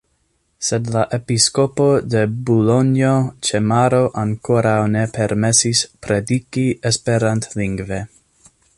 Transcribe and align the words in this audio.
Sed 0.67 0.87
la 0.93 1.01
episkopo 1.17 1.85
de 2.13 2.23
Bulonjo 2.47 3.13
ĉe 3.49 3.61
Maro 3.73 4.01
ankoraŭ 4.23 4.75
ne 4.97 5.07
permesis 5.19 5.85
prediki 6.07 6.69
esperantlingve. 6.93 8.05